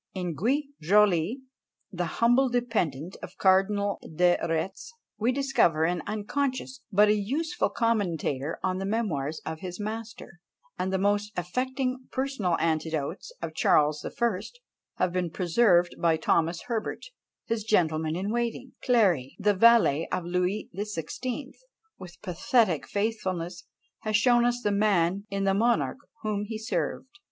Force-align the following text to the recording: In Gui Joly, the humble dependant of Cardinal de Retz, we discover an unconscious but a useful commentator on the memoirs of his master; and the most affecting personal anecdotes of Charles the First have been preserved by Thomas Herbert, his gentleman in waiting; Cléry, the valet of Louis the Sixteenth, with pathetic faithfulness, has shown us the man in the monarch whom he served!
In 0.15 0.33
Gui 0.33 0.71
Joly, 0.81 1.43
the 1.91 2.07
humble 2.17 2.49
dependant 2.49 3.17
of 3.21 3.37
Cardinal 3.37 4.01
de 4.01 4.35
Retz, 4.41 4.91
we 5.19 5.31
discover 5.31 5.83
an 5.83 6.01
unconscious 6.07 6.81
but 6.91 7.07
a 7.07 7.13
useful 7.13 7.69
commentator 7.69 8.57
on 8.63 8.79
the 8.79 8.85
memoirs 8.87 9.41
of 9.45 9.59
his 9.59 9.79
master; 9.79 10.39
and 10.75 10.91
the 10.91 10.97
most 10.97 11.31
affecting 11.37 12.07
personal 12.11 12.57
anecdotes 12.59 13.31
of 13.43 13.53
Charles 13.53 13.99
the 13.99 14.09
First 14.09 14.59
have 14.95 15.13
been 15.13 15.29
preserved 15.29 15.93
by 15.99 16.17
Thomas 16.17 16.63
Herbert, 16.63 17.05
his 17.45 17.63
gentleman 17.63 18.15
in 18.15 18.31
waiting; 18.31 18.71
Cléry, 18.83 19.35
the 19.37 19.53
valet 19.53 20.07
of 20.11 20.25
Louis 20.25 20.67
the 20.73 20.87
Sixteenth, 20.87 21.57
with 21.99 22.19
pathetic 22.23 22.87
faithfulness, 22.87 23.65
has 23.99 24.17
shown 24.17 24.45
us 24.45 24.61
the 24.63 24.71
man 24.71 25.27
in 25.29 25.43
the 25.43 25.53
monarch 25.53 25.99
whom 26.23 26.45
he 26.45 26.57
served! 26.57 27.19